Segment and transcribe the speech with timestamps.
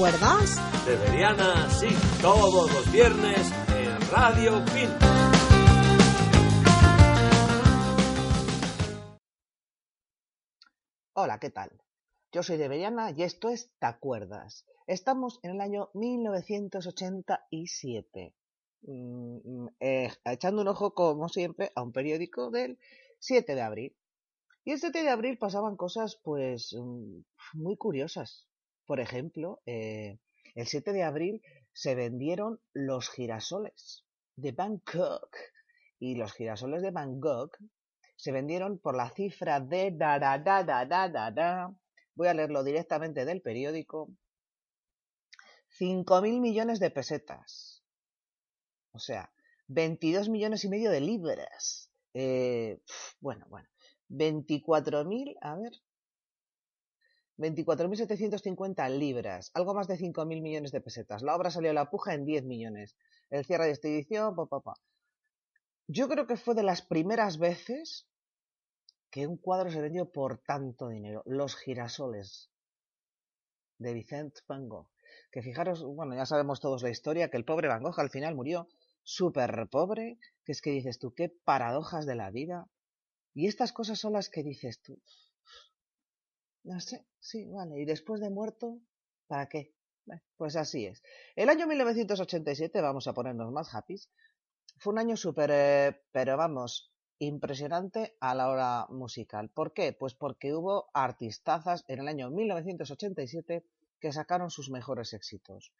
[0.00, 0.56] acuerdas?
[0.86, 1.88] Deberiana, sí,
[2.22, 4.88] todos los viernes en Radio Pin.
[11.12, 11.70] Hola, ¿qué tal?
[12.32, 14.64] Yo soy Deberiana y esto es ¿Te acuerdas?
[14.86, 18.36] Estamos en el año 1987.
[18.82, 22.78] Mm, mm, eh, echando un ojo, como siempre, a un periódico del
[23.18, 23.96] 7 de abril.
[24.64, 27.22] Y el 7 de abril pasaban cosas, pues, mm,
[27.54, 28.46] muy curiosas.
[28.86, 30.20] Por ejemplo, eh,
[30.54, 34.04] el 7 de abril se vendieron los girasoles
[34.36, 35.36] de Bangkok.
[35.98, 37.58] Y los girasoles de Bangkok
[38.14, 41.74] se vendieron por la cifra de da da da da da da.
[42.20, 44.10] Voy a leerlo directamente del periódico.
[45.78, 47.82] 5.000 millones de pesetas.
[48.92, 49.32] O sea,
[49.68, 51.90] 22 millones y medio de libras.
[52.12, 52.82] Eh,
[53.20, 53.66] bueno, bueno.
[54.10, 55.72] 24.000, a ver.
[57.38, 61.22] 24.750 libras, algo más de 5.000 millones de pesetas.
[61.22, 62.98] La obra salió a la puja en 10 millones.
[63.30, 64.74] El cierre de esta edición, pa.
[65.86, 68.09] Yo creo que fue de las primeras veces
[69.10, 71.22] que un cuadro se vendió por tanto dinero.
[71.26, 72.50] Los girasoles
[73.78, 74.88] de Vicent Van Gogh.
[75.32, 78.34] Que fijaros, bueno, ya sabemos todos la historia, que el pobre Van Gogh al final
[78.34, 78.68] murió
[79.02, 82.68] súper pobre, que es que dices tú, qué paradojas de la vida.
[83.34, 85.00] Y estas cosas son las que dices tú.
[86.62, 87.80] No sé, sí, vale.
[87.80, 88.80] Y después de muerto,
[89.26, 89.72] ¿para qué?
[90.36, 91.02] Pues así es.
[91.36, 93.96] El año 1987, vamos a ponernos más happy,
[94.78, 96.89] fue un año súper, eh, pero vamos,
[97.20, 99.50] impresionante a la hora musical.
[99.50, 99.92] ¿Por qué?
[99.92, 103.64] Pues porque hubo artistazas en el año 1987
[104.00, 105.72] que sacaron sus mejores éxitos.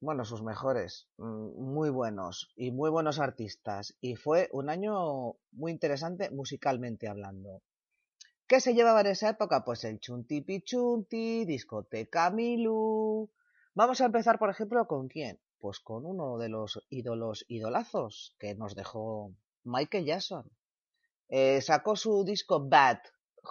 [0.00, 3.96] Bueno, sus mejores, mm, muy buenos y muy buenos artistas.
[4.00, 7.62] Y fue un año muy interesante musicalmente hablando.
[8.46, 9.64] ¿Qué se llevaba en esa época?
[9.64, 13.30] Pues el Chunti Pichunti, Discoteca Milu.
[13.74, 15.40] Vamos a empezar, por ejemplo, ¿con quién?
[15.58, 19.32] Pues con uno de los ídolos idolazos que nos dejó
[19.64, 20.44] Michael Jackson.
[21.28, 22.98] Eh, sacó su disco Bad.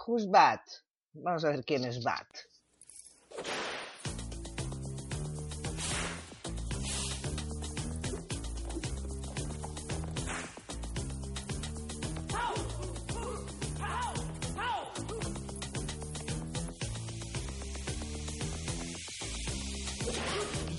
[0.06, 0.60] Who's Bad?
[1.12, 2.26] Vamos a ver quién es Bad.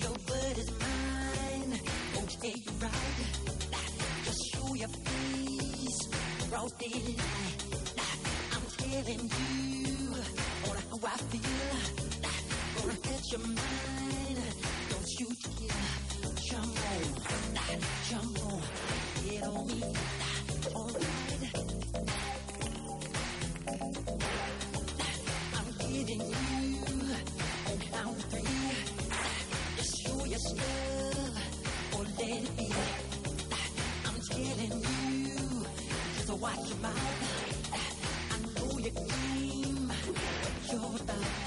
[0.01, 1.79] Your word is mine.
[2.15, 2.91] Won't stay right.
[4.23, 4.89] Just show your.
[6.65, 7.63] Broad daylight.
[8.51, 10.15] I'm telling you
[10.67, 11.75] on how I feel.
[12.75, 14.39] Gonna hurt your mind.
[14.89, 15.27] Don't you
[15.59, 15.85] dare.
[16.49, 17.81] Jump on.
[18.09, 18.61] Jump on.
[19.29, 20.24] Get on me.
[36.35, 37.71] Just watch your mouth.
[38.31, 41.44] I know your game, what you're about.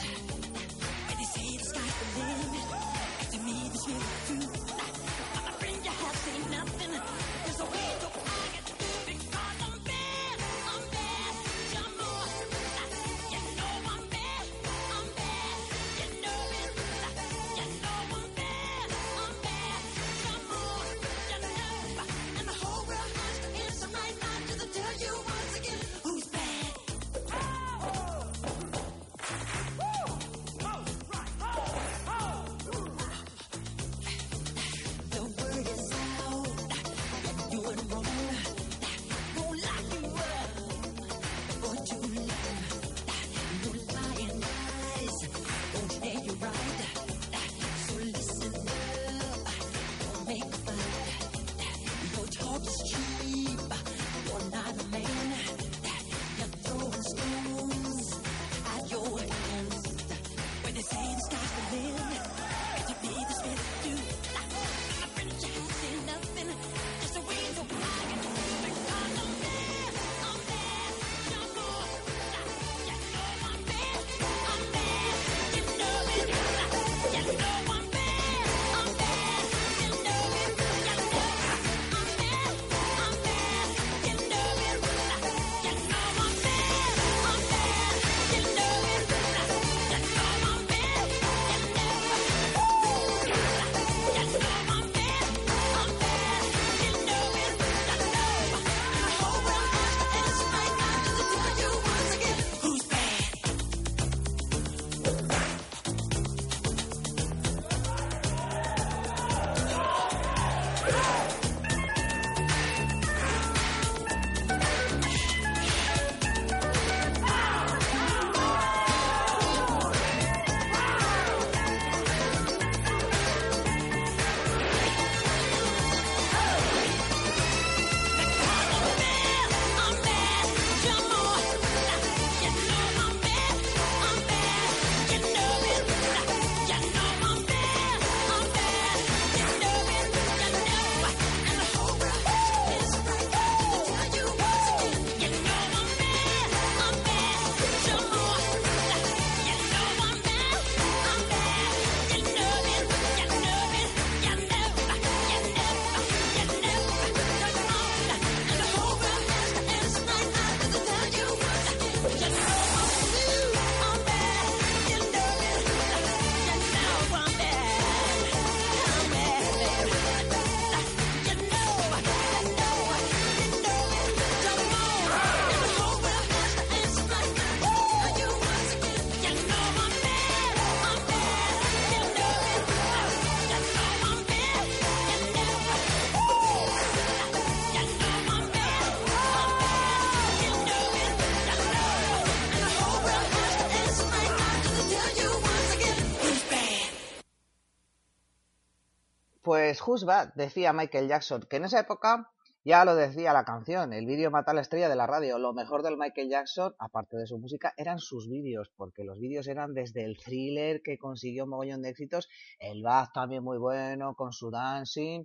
[199.89, 202.31] Who's Bad, decía Michael Jackson, que en esa época
[202.63, 205.39] ya lo decía la canción, el vídeo mata la estrella de la radio.
[205.39, 209.49] Lo mejor del Michael Jackson, aparte de su música, eran sus vídeos, porque los vídeos
[209.49, 214.15] eran desde el thriller que consiguió un mogollón de éxitos, el Bad también muy bueno,
[214.15, 215.25] con su dancing.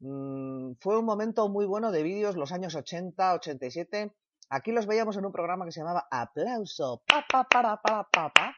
[0.00, 4.14] Mm, fue un momento muy bueno de vídeos los años 80, 87.
[4.50, 8.30] Aquí los veíamos en un programa que se llamaba Aplauso, pa, pa, para, pa, pa,
[8.34, 8.54] pa.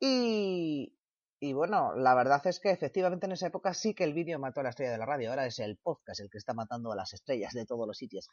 [0.00, 0.98] Y,
[1.42, 4.60] y bueno, la verdad es que efectivamente en esa época sí que el vídeo mató
[4.60, 5.30] a la estrella de la radio.
[5.30, 8.28] Ahora es el podcast el que está matando a las estrellas de todos los sitios.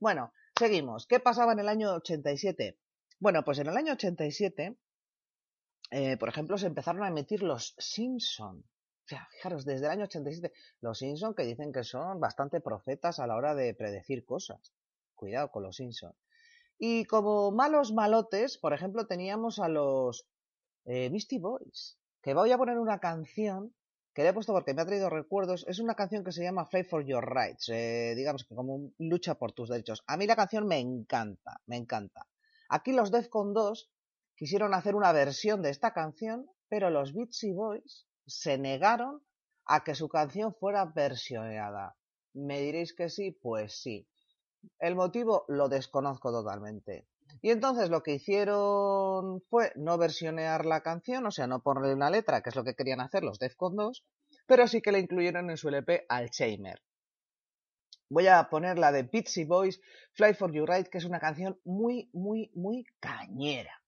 [0.00, 1.06] Bueno, seguimos.
[1.06, 2.80] ¿Qué pasaba en el año 87?
[3.20, 4.76] Bueno, pues en el año 87,
[5.92, 8.58] eh, por ejemplo, se empezaron a emitir los Simpson.
[8.58, 13.20] O sea, fijaros, desde el año 87, los Simpson que dicen que son bastante profetas
[13.20, 14.74] a la hora de predecir cosas.
[15.14, 16.12] Cuidado con los Simpson.
[16.76, 20.26] Y como malos malotes, por ejemplo, teníamos a los
[20.86, 23.72] eh, Misty Boys, que voy a poner una canción
[24.12, 25.64] que le he puesto porque me ha traído recuerdos.
[25.68, 29.36] Es una canción que se llama Fight for Your Rights, eh, digamos que como lucha
[29.36, 30.02] por tus derechos.
[30.08, 32.26] A mí la canción me encanta, me encanta.
[32.68, 33.92] Aquí los Defcon 2
[34.34, 39.22] quisieron hacer una versión de esta canción, pero los Beastie Boys se negaron
[39.64, 41.94] a que su canción fuera versionada.
[42.34, 43.30] ¿Me diréis que sí?
[43.30, 44.08] Pues sí.
[44.80, 47.06] El motivo lo desconozco totalmente.
[47.42, 52.10] Y entonces lo que hicieron fue no versionear la canción, o sea, no ponerle una
[52.10, 54.04] letra, que es lo que querían hacer los Defcon 2,
[54.46, 56.82] pero sí que la incluyeron en su LP Alzheimer.
[58.08, 59.80] Voy a poner la de Beatsy Boys,
[60.12, 63.82] Fly for You Right, que es una canción muy, muy, muy cañera.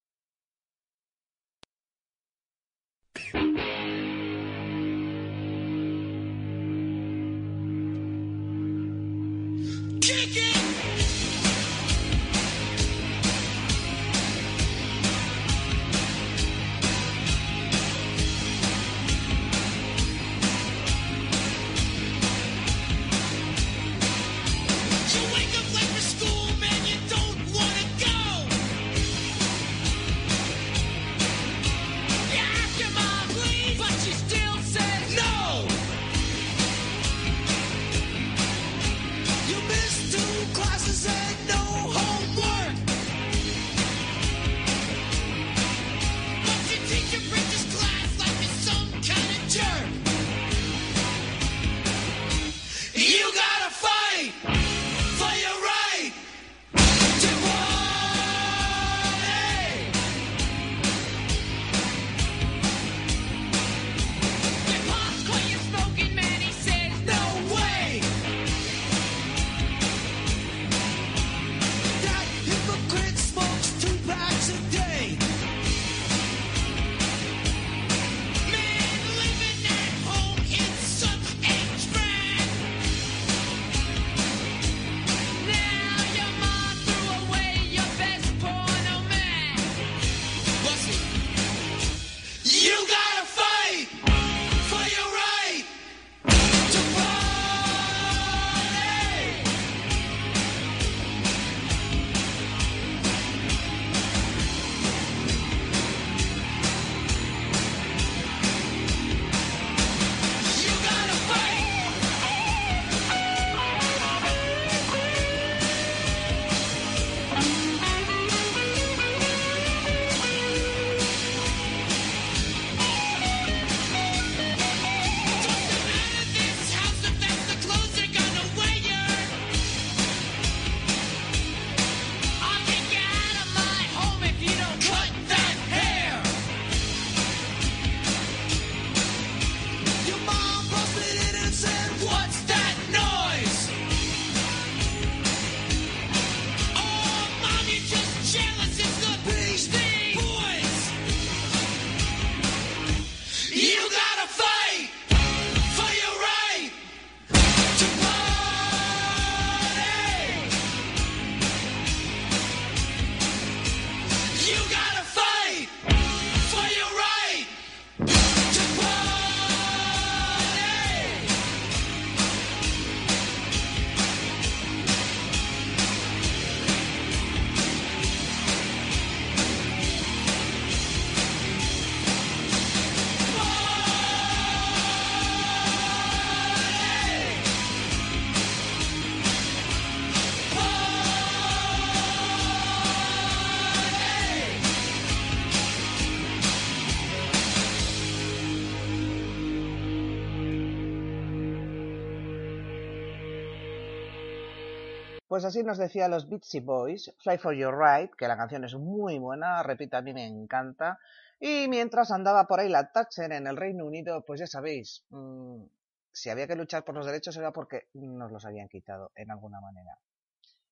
[205.28, 208.74] Pues así nos decía los Beatsy Boys, Fly for Your Ride, que la canción es
[208.74, 210.98] muy buena, repito, a mí me encanta.
[211.38, 215.64] Y mientras andaba por ahí la Thatcher en el Reino Unido, pues ya sabéis, mm,
[216.10, 219.60] si había que luchar por los derechos era porque nos los habían quitado en alguna
[219.60, 219.98] manera.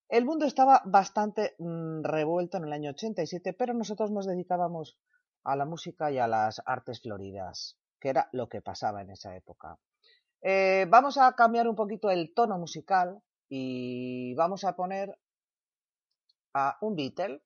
[0.09, 4.97] El mundo estaba bastante mm, revuelto en el año 87, pero nosotros nos dedicábamos
[5.43, 9.35] a la música y a las artes floridas, que era lo que pasaba en esa
[9.35, 9.77] época.
[10.41, 15.17] Eh, vamos a cambiar un poquito el tono musical y vamos a poner
[16.53, 17.41] a un Beatle.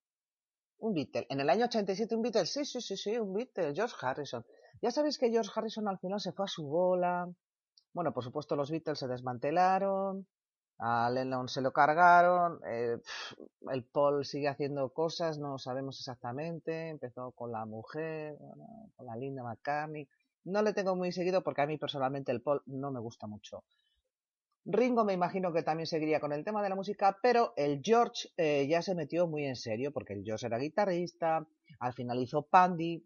[0.80, 1.28] Un Beatle.
[1.30, 2.46] En el año 87 un Beatle.
[2.46, 3.74] Sí, sí, sí, sí, un Beatle.
[3.76, 4.46] George Harrison.
[4.82, 7.30] Ya sabéis que George Harrison al final se fue a su bola.
[7.94, 10.28] Bueno, por supuesto los Beatles se desmantelaron.
[10.80, 12.60] A Lennon se lo cargaron.
[12.68, 12.98] eh,
[13.72, 16.90] el Paul sigue haciendo cosas, no sabemos exactamente.
[16.90, 18.38] Empezó con la mujer,
[18.96, 20.08] con la Linda McCartney.
[20.46, 23.64] No le tengo muy seguido porque a mí personalmente el Paul no me gusta mucho.
[24.66, 28.30] Ringo me imagino que también seguiría con el tema de la música, pero el George
[28.38, 31.48] eh, ya se metió muy en serio porque el George era guitarrista,
[31.80, 33.04] al final hizo Pandy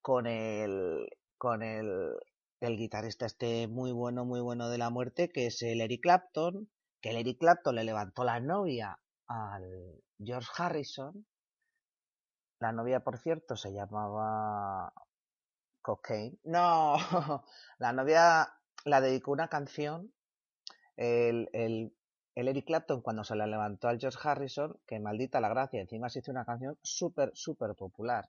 [0.00, 2.14] con el con el,
[2.60, 6.68] el guitarrista este muy bueno, muy bueno de la muerte, que es el Eric Clapton,
[7.00, 8.98] que el Eric Clapton le levantó la novia
[9.28, 11.26] al George Harrison.
[12.60, 14.92] La novia, por cierto, se llamaba
[15.80, 16.38] Cocaine.
[16.42, 16.96] No,
[17.78, 18.57] la novia
[18.88, 20.12] la dedicó una canción,
[20.96, 21.94] el, el,
[22.34, 26.08] el Eric Clapton cuando se la levantó al George Harrison, que maldita la gracia, encima
[26.08, 28.28] se hizo una canción súper, súper popular.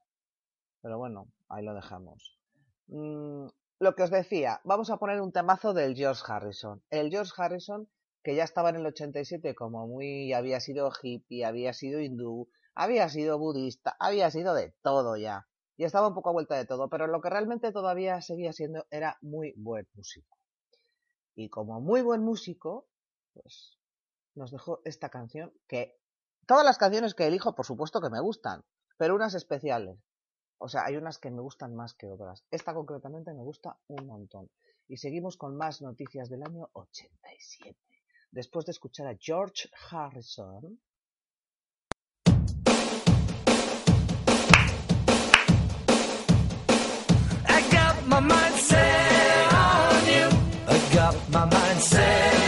[0.82, 2.40] Pero bueno, ahí lo dejamos.
[2.88, 3.48] Mm,
[3.80, 6.82] lo que os decía, vamos a poner un temazo del George Harrison.
[6.90, 7.88] El George Harrison,
[8.24, 13.10] que ya estaba en el 87 como muy, había sido hippie, había sido hindú, había
[13.10, 15.48] sido budista, había sido de todo ya.
[15.78, 18.86] Y estaba un poco a vuelta de todo, pero lo que realmente todavía seguía siendo
[18.90, 20.39] era muy buen músico.
[21.36, 22.88] Y como muy buen músico,
[23.34, 23.78] pues
[24.36, 25.98] nos dejó esta canción que
[26.46, 28.64] todas las canciones que elijo, por supuesto que me gustan,
[28.98, 29.98] pero unas especiales.
[30.58, 32.44] O sea, hay unas que me gustan más que otras.
[32.52, 34.50] Esta concretamente me gusta un montón.
[34.88, 37.78] Y seguimos con más noticias del año 87.
[38.32, 40.80] Después de escuchar a George Harrison.
[51.80, 52.39] My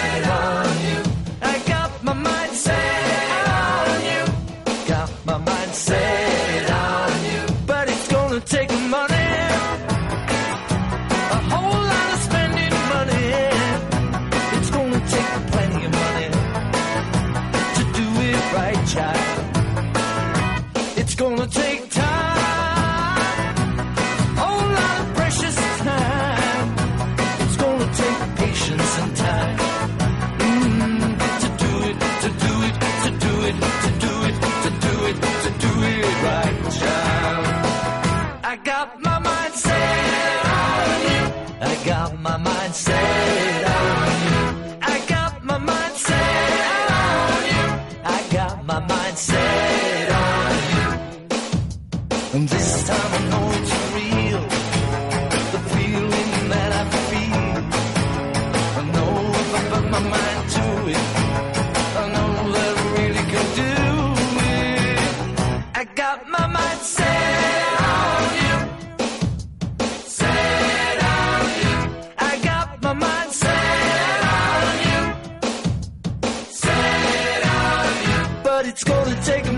[42.71, 44.79] mind set on.
[44.81, 47.67] I got my mind set on you.
[48.05, 50.87] I got my mind set on you.
[52.35, 54.43] And this time I know it's real.
[55.53, 57.55] The feeling that I feel.
[58.79, 61.05] I know if I put my mind to it.
[62.01, 63.73] I know that I really can do
[64.55, 64.99] it.
[65.75, 67.40] I got my mind set
[78.71, 79.50] it's gonna take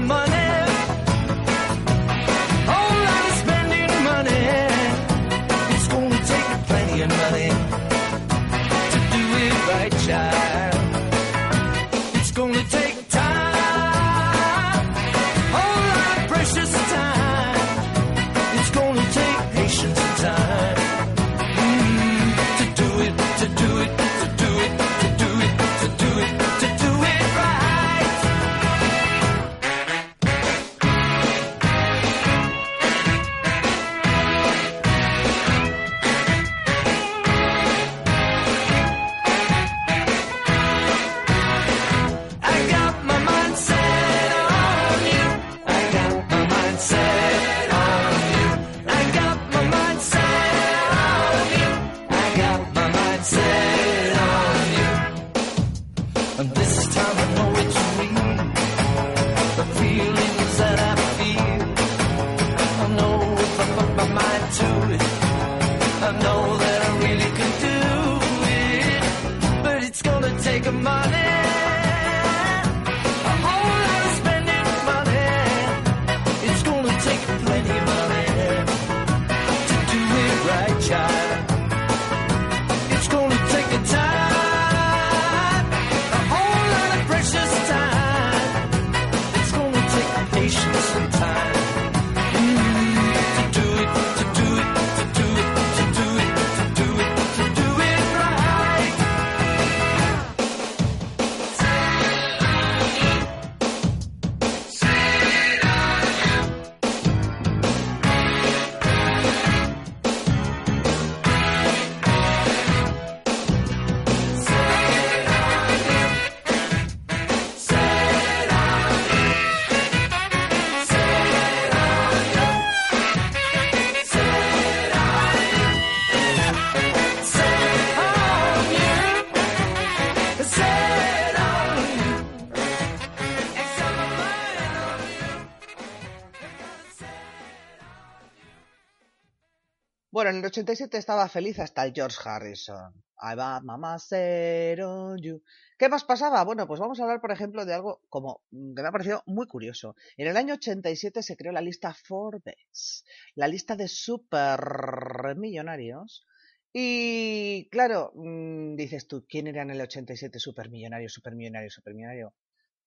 [140.33, 142.91] en el 87 estaba feliz hasta el George Harrison.
[143.21, 145.43] I va mamá on you.
[145.77, 146.43] ¿Qué más pasaba?
[146.43, 149.21] Bueno, pues vamos a hablar, por ejemplo, de algo como mm, que me ha parecido
[149.27, 149.95] muy curioso.
[150.17, 156.25] En el año 87 se creó la lista Forbes, la lista de supermillonarios.
[156.73, 162.33] Y claro, mm, dices tú, ¿quién era en el 87 supermillonario, supermillonario, supermillonario?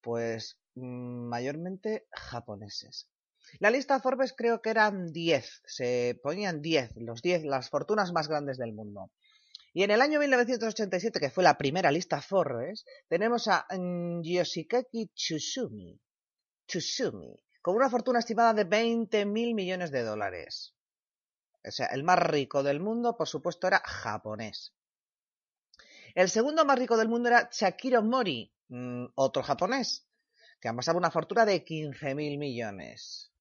[0.01, 3.07] Pues mm, mayormente japoneses.
[3.59, 8.27] La lista Forbes creo que eran 10, se ponían 10, los 10, las fortunas más
[8.27, 9.11] grandes del mundo.
[9.73, 15.99] Y en el año 1987, que fue la primera lista Forbes, tenemos a Yoshikaki Tsusumi,
[16.65, 20.73] Tsusumi, con una fortuna estimada de 20 mil millones de dólares.
[21.63, 24.73] O sea, el más rico del mundo, por supuesto, era japonés.
[26.15, 30.07] El segundo más rico del mundo era Shakiro Mori, mm, otro japonés,
[30.59, 33.31] que amasaba una fortuna de 15 mil millones.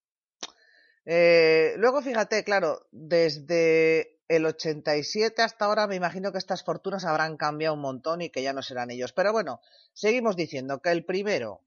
[1.07, 7.37] Eh, luego, fíjate, claro, desde el 87 hasta ahora me imagino que estas fortunas habrán
[7.37, 9.13] cambiado un montón y que ya no serán ellos.
[9.13, 9.61] Pero bueno,
[9.93, 11.63] seguimos diciendo que el primero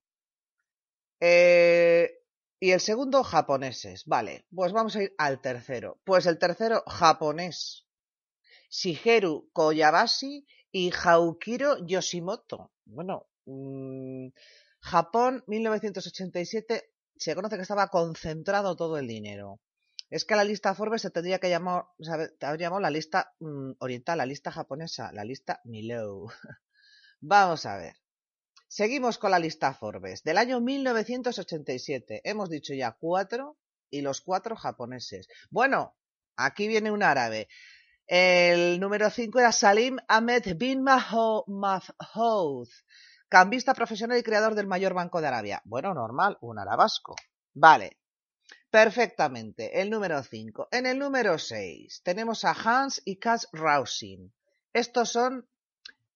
[1.21, 2.19] eh,
[2.59, 4.05] y el segundo japoneses.
[4.05, 5.99] Vale, pues vamos a ir al tercero.
[6.03, 7.85] Pues el tercero japonés.
[8.69, 12.71] Shigeru Koyabashi y Haukiro Yoshimoto.
[12.85, 14.27] Bueno, mmm,
[14.81, 19.59] Japón 1987 se conoce que estaba concentrado todo el dinero.
[20.09, 21.85] Es que la lista Forbes se tendría que llamar,
[22.41, 26.27] habría llamado la lista mm, oriental, la lista japonesa, la lista Milo.
[27.19, 27.95] Vamos a ver.
[28.67, 32.21] Seguimos con la lista Forbes del año 1987.
[32.23, 33.57] Hemos dicho ya cuatro
[33.89, 35.27] y los cuatro japoneses.
[35.49, 35.97] Bueno,
[36.37, 37.49] aquí viene un árabe.
[38.07, 41.45] El número cinco era Salim Ahmed bin Mahfouz,
[43.29, 45.61] cambista profesional y creador del mayor banco de Arabia.
[45.63, 47.15] Bueno, normal, un arabasco.
[47.53, 47.99] Vale,
[48.69, 49.79] perfectamente.
[49.79, 50.69] El número 5.
[50.71, 54.33] En el número 6 tenemos a Hans y Kaz Rausin.
[54.73, 55.47] Estos son...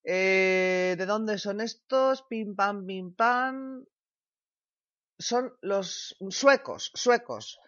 [0.06, 2.24] Eh, ¿De dónde son estos?
[2.24, 3.86] Pim pam, pim pam.
[5.18, 7.60] Son los suecos, suecos.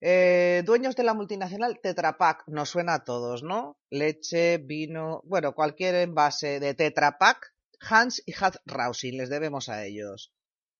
[0.00, 2.44] Eh, dueños de la multinacional Tetra Pak.
[2.46, 3.76] Nos suena a todos, ¿no?
[3.90, 9.84] Leche, vino, bueno, cualquier envase de Tetra Pak Hans y Hans Rausin, les debemos a
[9.84, 10.32] ellos.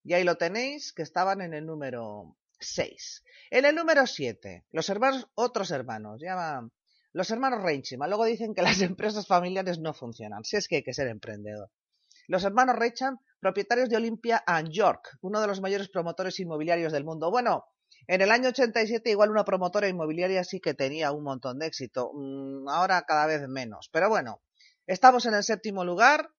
[0.03, 3.23] Y ahí lo tenéis, que estaban en el número 6.
[3.51, 6.73] En el número 7, los hermanos, otros hermanos, llaman
[7.13, 8.11] los hermanos Reichman.
[8.11, 11.71] Luego dicen que las empresas familiares no funcionan, si es que hay que ser emprendedor.
[12.29, 17.05] Los hermanos Reichman, propietarios de Olympia and York, uno de los mayores promotores inmobiliarios del
[17.05, 17.31] mundo.
[17.31, 17.65] Bueno,
[18.07, 22.11] en el año 87 igual una promotora inmobiliaria sí que tenía un montón de éxito,
[22.13, 23.89] mm, ahora cada vez menos.
[23.93, 24.43] Pero bueno,
[24.87, 26.31] estamos en el séptimo lugar,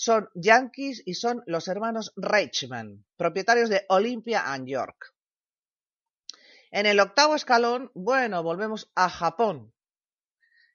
[0.00, 5.14] son yankees y son los hermanos Reichman, propietarios de Olympia and York.
[6.70, 9.74] En el octavo escalón, bueno, volvemos a Japón.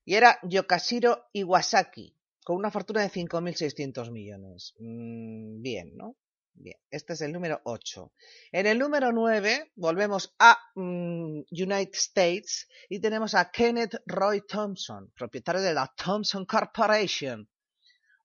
[0.04, 4.76] Y era Yokashiro Iwasaki, con una fortuna de 5.600 millones.
[4.78, 6.16] Mm, bien, ¿no?
[6.54, 8.14] Bien, este es el número 8.
[8.52, 15.12] En el número 9 volvemos a mm, United States y tenemos a Kenneth Roy Thompson,
[15.16, 17.50] propietario de la Thompson Corporation,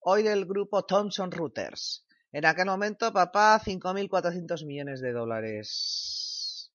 [0.00, 2.06] hoy del grupo Thomson Reuters.
[2.32, 6.70] En aquel momento, papá, 5.400 millones de dólares.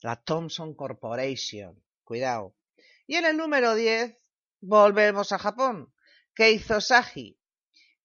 [0.00, 1.82] La Thomson Corporation.
[2.04, 2.54] Cuidado.
[3.06, 4.16] Y en el número 10,
[4.60, 5.92] volvemos a Japón.
[6.34, 7.38] Keizo Saji.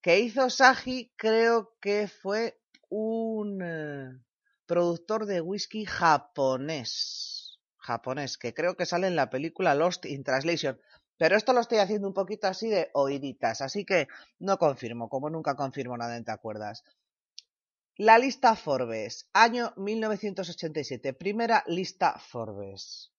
[0.01, 4.19] Keizo Saji creo que fue un eh,
[4.65, 7.59] productor de whisky japonés.
[7.77, 10.79] Japonés, que creo que sale en la película Lost in Translation.
[11.17, 14.07] Pero esto lo estoy haciendo un poquito así de oíditas, así que
[14.39, 16.83] no confirmo, como nunca confirmo nada en Te Acuerdas.
[17.95, 23.11] La lista Forbes, año 1987, primera lista Forbes.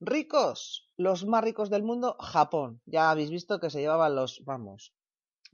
[0.00, 2.82] Ricos, los más ricos del mundo, Japón.
[2.86, 4.92] Ya habéis visto que se llevaban los, vamos,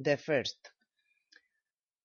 [0.03, 0.69] the first.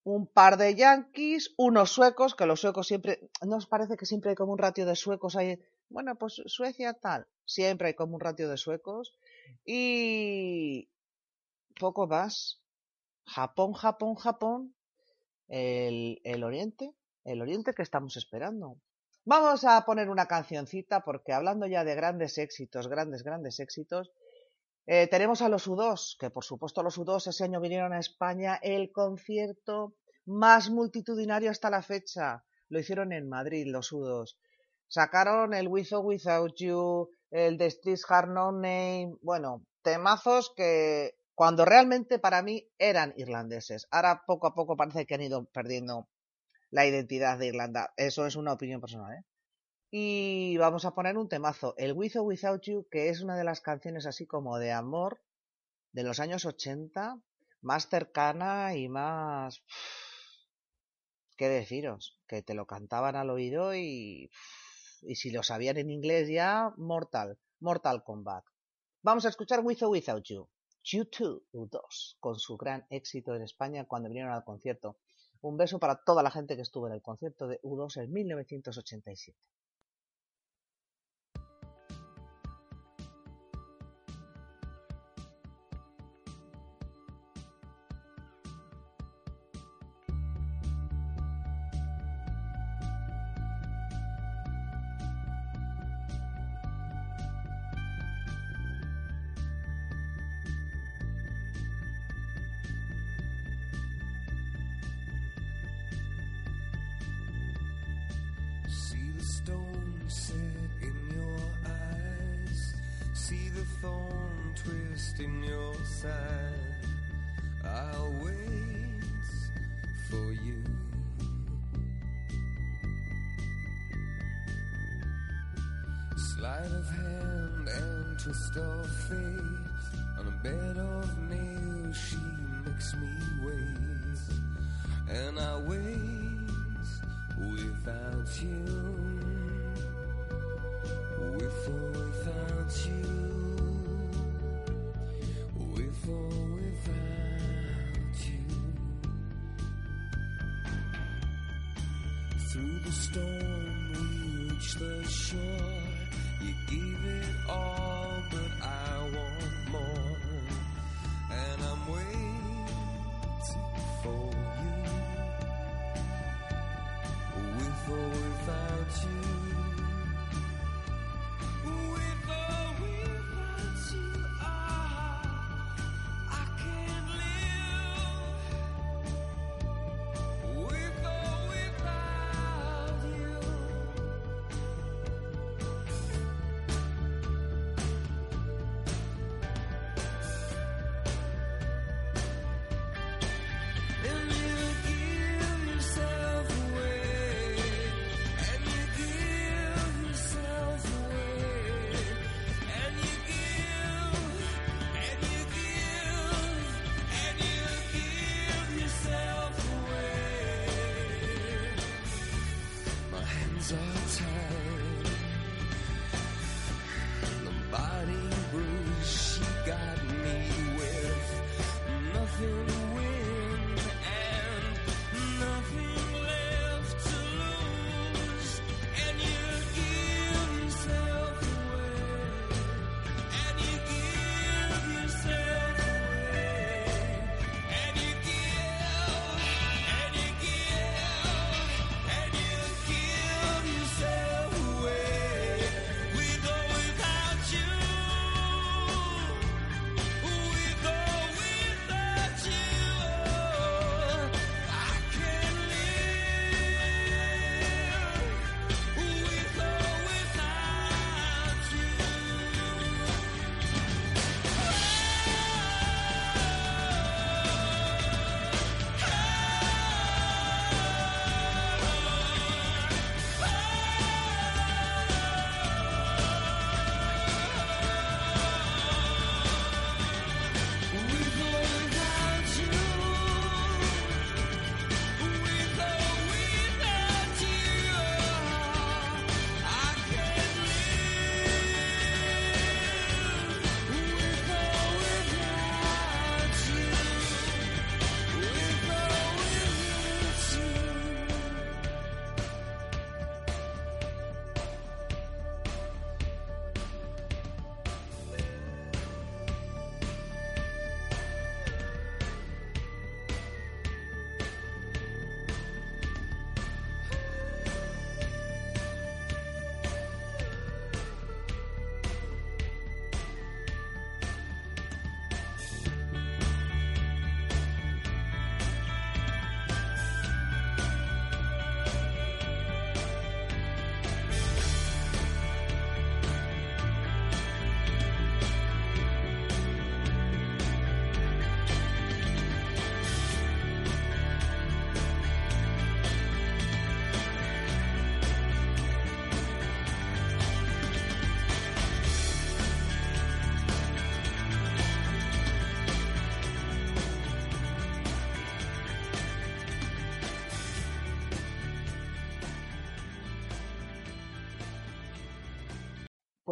[0.03, 4.31] Un par de yankees, unos suecos, que los suecos siempre, ¿no os parece que siempre
[4.31, 5.57] hay como un ratio de suecos ahí?
[5.93, 7.27] Bueno, pues Suecia tal.
[7.45, 9.13] Siempre hay como un ratio de suecos.
[9.63, 10.89] Y
[11.79, 12.59] poco más.
[13.27, 14.75] Japón, Japón, Japón.
[15.47, 16.95] El, el Oriente.
[17.23, 18.79] El Oriente que estamos esperando.
[19.23, 24.11] Vamos a poner una cancioncita porque hablando ya de grandes éxitos, grandes, grandes éxitos,
[24.87, 28.59] eh, tenemos a los U2, que por supuesto los U2 ese año vinieron a España,
[28.63, 29.93] el concierto
[30.25, 32.43] más multitudinario hasta la fecha.
[32.67, 34.35] Lo hicieron en Madrid, los U2.
[34.87, 41.65] Sacaron el With Without You, el The Streets Hard No Name, bueno, temazos que cuando
[41.65, 43.87] realmente para mí eran irlandeses.
[43.91, 46.07] Ahora poco a poco parece que han ido perdiendo
[46.69, 47.93] la identidad de Irlanda.
[47.97, 49.25] Eso es una opinión personal, ¿eh?
[49.95, 53.61] Y vamos a poner un temazo, el With Without You, que es una de las
[53.61, 55.21] canciones así como de amor
[55.91, 57.19] de los años 80,
[57.61, 59.63] más cercana y más...
[61.37, 62.19] ¿Qué deciros?
[62.27, 64.31] Que te lo cantaban al oído y
[65.07, 68.45] y si lo sabían en inglés ya, Mortal, Mortal Kombat.
[69.01, 70.47] Vamos a escuchar With or Without You,
[70.83, 74.97] U2, U2, con su gran éxito en España cuando vinieron al concierto.
[75.41, 79.37] Un beso para toda la gente que estuvo en el concierto de U2 en 1987.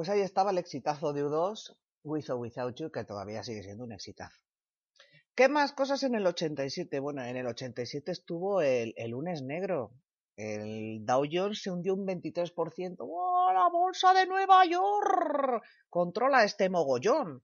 [0.02, 3.84] Pues ahí estaba el exitazo de U2, With or Without You, que todavía sigue siendo
[3.84, 4.36] un exitazo.
[5.36, 7.00] ¿Qué más cosas en el 87?
[7.00, 9.92] Bueno, en el 87 estuvo el, lunes negro.
[10.36, 12.96] El Dow Jones se hundió un 23%.
[12.98, 15.64] ¡Oh, la bolsa de Nueva York!
[15.88, 17.44] Controla este mogollón.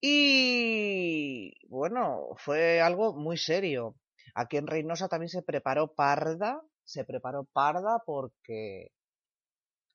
[0.00, 3.96] Y bueno, fue algo muy serio.
[4.32, 8.92] Aquí en Reynosa también se preparó parda, se preparó parda porque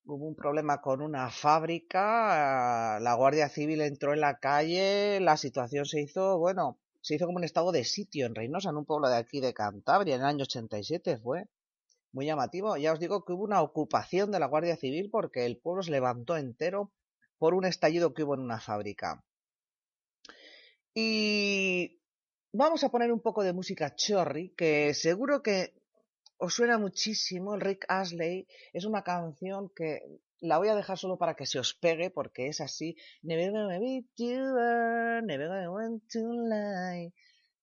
[0.06, 5.86] hubo un problema con una fábrica, la Guardia Civil entró en la calle, la situación
[5.86, 9.10] se hizo, bueno, se hizo como un estado de sitio en Reynosa, en un pueblo
[9.10, 11.46] de aquí de Cantabria, en el año 87 fue.
[12.14, 12.76] Muy llamativo.
[12.76, 15.92] Ya os digo que hubo una ocupación de la Guardia Civil porque el pueblo se
[15.92, 16.92] levantó entero
[17.38, 19.24] por un estallido que hubo en una fábrica.
[20.94, 22.02] Y
[22.52, 25.81] vamos a poner un poco de música chorri, que seguro que
[26.44, 27.54] os suena muchísimo.
[27.56, 30.02] El Rick Astley es una canción que
[30.40, 32.98] la voy a dejar solo para que se os pegue, porque es así.
[33.22, 34.42] Never gonna beat you,
[35.24, 37.14] never gonna want to lie.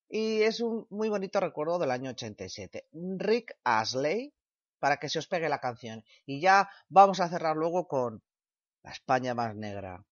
[0.08, 2.88] Y es un muy bonito recuerdo del año 87.
[3.18, 4.32] Rick Astley,
[4.78, 6.04] para que se os pegue la canción.
[6.24, 8.22] Y ya vamos a cerrar luego con
[8.84, 10.06] la España más negra.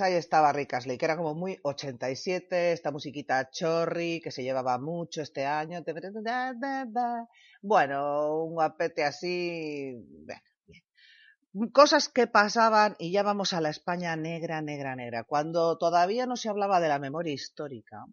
[0.00, 4.78] Ahí estaba Rick Astley, que era como muy 87, esta musiquita chorri que se llevaba
[4.78, 5.82] mucho este año.
[7.62, 9.94] Bueno, un guapete así.
[11.72, 15.24] cosas que pasaban y ya vamos a la España negra, negra, negra.
[15.24, 18.04] Cuando todavía no se hablaba de la memoria histórica,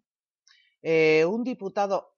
[0.82, 2.16] eh, un diputado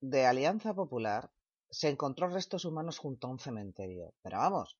[0.00, 1.30] de Alianza Popular
[1.70, 4.14] se encontró restos humanos junto a un cementerio.
[4.22, 4.78] Pero vamos,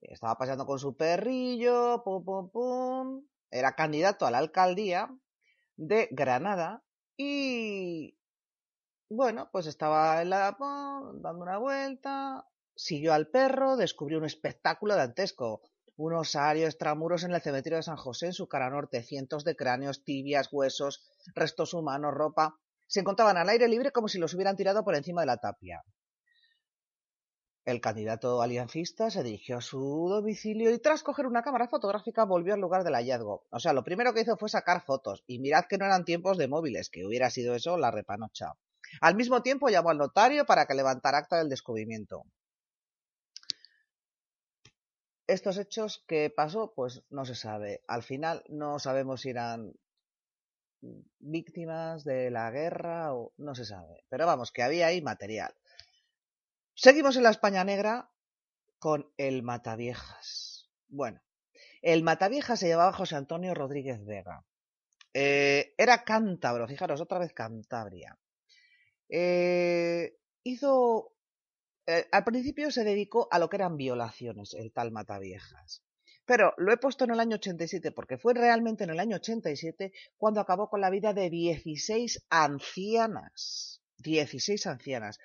[0.00, 3.31] estaba paseando con su perrillo, pum, pum, pum.
[3.52, 5.08] Era candidato a la alcaldía
[5.76, 6.82] de Granada
[7.16, 8.18] y
[9.10, 15.60] bueno, pues estaba en la, dando una vuelta, siguió al perro, descubrió un espectáculo dantesco.
[15.96, 19.54] Un osario extramuros en el cementerio de San José, en su cara norte, cientos de
[19.54, 22.58] cráneos, tibias, huesos, restos humanos, ropa.
[22.86, 25.84] Se encontraban al aire libre como si los hubieran tirado por encima de la tapia.
[27.64, 32.54] El candidato aliancista se dirigió a su domicilio y tras coger una cámara fotográfica volvió
[32.54, 33.46] al lugar del hallazgo.
[33.50, 35.22] O sea, lo primero que hizo fue sacar fotos.
[35.28, 38.54] Y mirad que no eran tiempos de móviles, que hubiera sido eso la repanocha.
[39.00, 42.24] Al mismo tiempo llamó al notario para que levantara acta del descubrimiento.
[45.28, 46.72] Estos hechos, ¿qué pasó?
[46.74, 47.82] Pues no se sabe.
[47.86, 49.72] Al final no sabemos si eran
[51.20, 54.04] víctimas de la guerra o no se sabe.
[54.08, 55.54] Pero vamos, que había ahí material.
[56.74, 58.10] Seguimos en la España negra
[58.78, 60.70] con el Mataviejas.
[60.88, 61.22] Bueno,
[61.82, 64.44] el Mataviejas se llamaba José Antonio Rodríguez Vega.
[65.14, 68.18] Eh, era cántabro, fijaros, otra vez Cantabria.
[69.08, 71.12] Eh, hizo.
[71.86, 75.82] eh, al principio se dedicó a lo que eran violaciones, el tal Mataviejas.
[76.24, 79.92] Pero lo he puesto en el año 87 porque fue realmente en el año 87
[80.16, 83.82] cuando acabó con la vida de 16 ancianas.
[83.98, 85.18] 16 ancianas.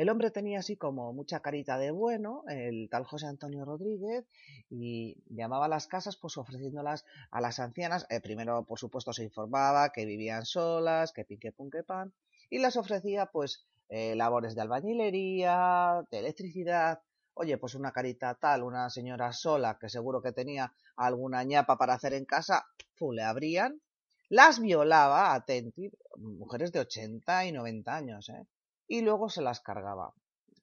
[0.00, 4.24] El hombre tenía así como mucha carita de bueno, el tal José Antonio Rodríguez,
[4.70, 8.06] y llamaba a las casas pues ofreciéndolas a las ancianas.
[8.08, 12.14] Eh, primero, por supuesto, se informaba que vivían solas, que pinque pun que pan,
[12.48, 17.02] y las ofrecía pues eh, labores de albañilería, de electricidad.
[17.34, 21.92] Oye, pues una carita tal, una señora sola que seguro que tenía alguna ñapa para
[21.92, 23.12] hacer en casa, ¡fu!
[23.12, 23.82] le abrían,
[24.30, 28.46] las violaba, atenti, mujeres de 80 y 90 años, ¿eh?
[28.90, 30.12] Y luego se las cargaba.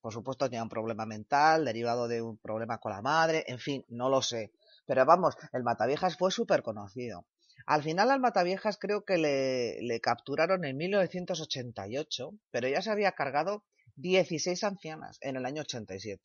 [0.02, 3.86] Por supuesto tenía un problema mental derivado de un problema con la madre, en fin,
[3.88, 4.52] no lo sé.
[4.86, 7.26] Pero vamos, el Mataviejas fue súper conocido.
[7.66, 13.14] Al final al Mataviejas creo que le, le capturaron en 1988, pero ya se había
[13.14, 13.64] cargado
[13.96, 16.22] 16 ancianas en el año 87.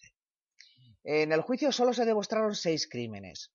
[1.04, 3.52] En el juicio solo se demostraron seis crímenes.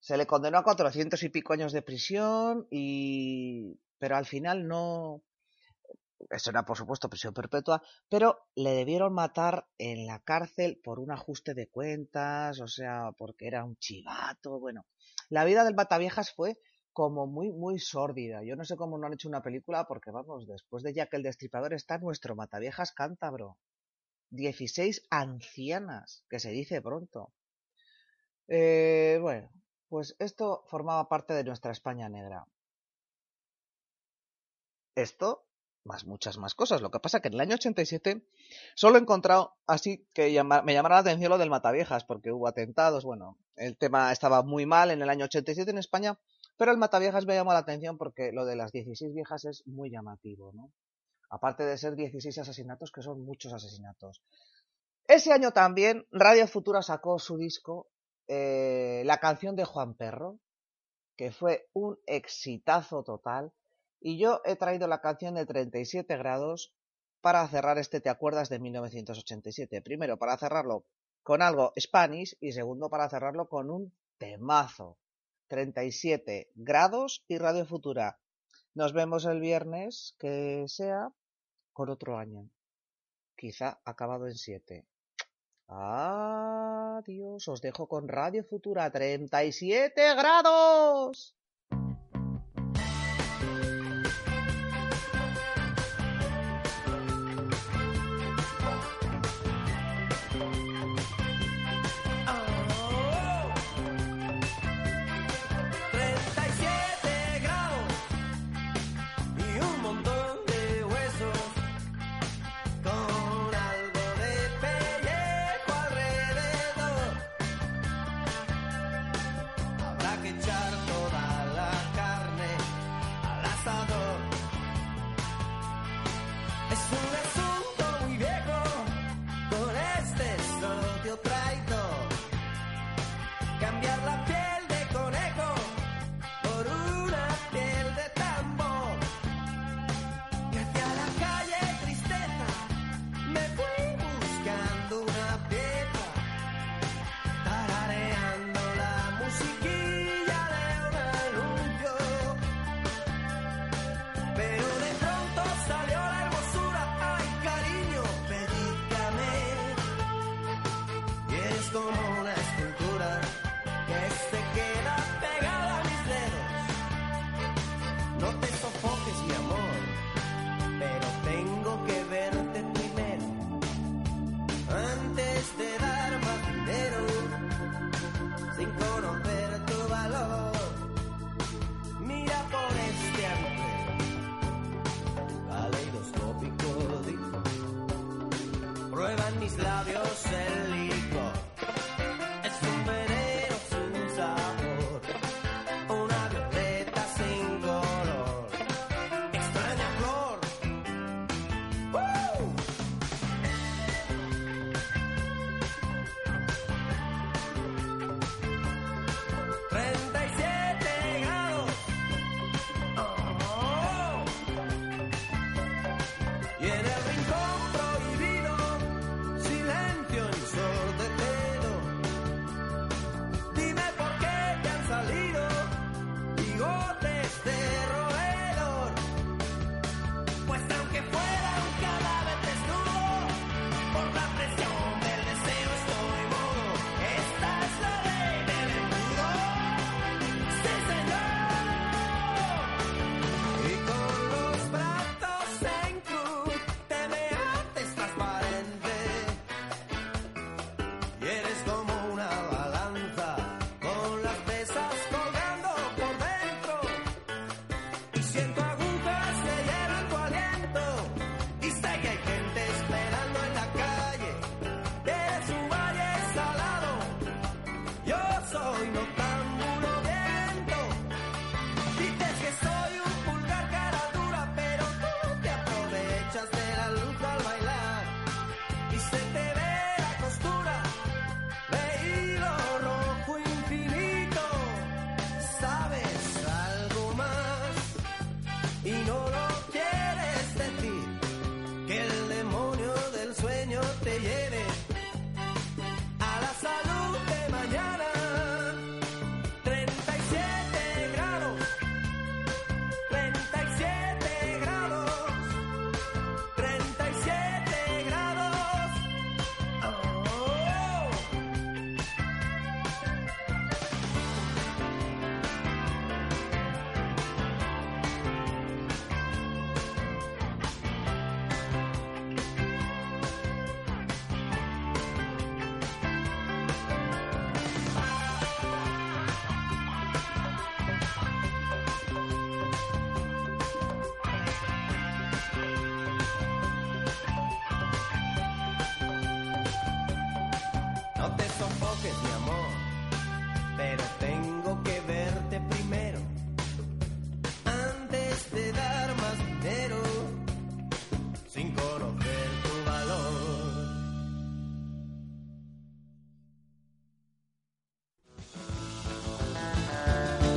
[0.00, 3.78] Se le condenó a 400 y pico años de prisión y...
[3.98, 5.22] pero al final no,
[6.30, 11.10] eso era por supuesto prisión perpetua, pero le debieron matar en la cárcel por un
[11.10, 14.86] ajuste de cuentas, o sea, porque era un chivato, bueno.
[15.28, 16.58] La vida del Mataviejas fue
[16.92, 18.42] como muy, muy sórdida.
[18.44, 21.22] Yo no sé cómo no han hecho una película, porque vamos, después de Jack el
[21.22, 23.58] Destripador está nuestro Mataviejas cántabro.
[24.30, 27.32] 16 ancianas, que se dice pronto.
[28.48, 29.50] Eh, bueno,
[29.88, 32.46] pues esto formaba parte de nuestra España negra.
[34.94, 35.46] Esto
[35.84, 36.80] más muchas más cosas.
[36.80, 38.26] Lo que pasa que en el año 87
[38.74, 43.04] solo he encontrado así que me llamara la atención lo del Mataviejas, porque hubo atentados,
[43.04, 46.18] bueno, el tema estaba muy mal en el año 87 en España,
[46.56, 49.90] pero el Mataviejas me llamó la atención porque lo de las 16 viejas es muy
[49.90, 50.72] llamativo, ¿no?
[51.30, 54.22] Aparte de ser 16 asesinatos, que son muchos asesinatos.
[55.06, 57.88] Ese año también Radio Futura sacó su disco,
[58.28, 60.38] eh, La canción de Juan Perro,
[61.16, 63.52] que fue un exitazo total.
[64.06, 66.74] Y yo he traído la canción de 37 grados
[67.22, 69.80] para cerrar este Te acuerdas de 1987.
[69.80, 70.84] Primero, para cerrarlo
[71.22, 74.98] con algo Spanish y segundo, para cerrarlo con un temazo.
[75.48, 78.20] 37 grados y Radio Futura.
[78.74, 81.08] Nos vemos el viernes, que sea,
[81.72, 82.50] con otro año.
[83.34, 84.86] Quizá acabado en 7.
[85.68, 91.34] Adiós, os dejo con Radio Futura 37 grados.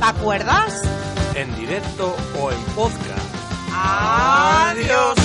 [0.08, 0.82] Acuerdas?
[1.36, 3.36] En directo o en podcast.
[3.74, 5.17] ¡Adiós!